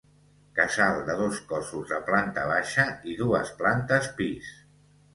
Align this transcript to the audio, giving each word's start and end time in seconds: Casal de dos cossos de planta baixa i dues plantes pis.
Casal 0.59 1.01
de 1.09 1.17
dos 1.19 1.43
cossos 1.51 1.87
de 1.93 2.01
planta 2.09 2.49
baixa 2.55 2.89
i 3.13 3.17
dues 3.23 3.55
plantes 3.63 4.13
pis. 4.21 4.55